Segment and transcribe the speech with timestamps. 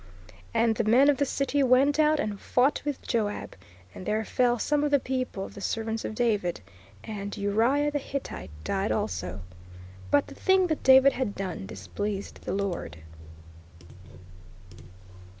[0.51, 3.55] "And the men of the city went out and fought with Joab;
[3.93, 6.59] and there fell some of the people of the servants of David;
[7.03, 9.41] and Uriah the Hittite died also....
[10.09, 12.97] But the thing that David had done displeased the Lord.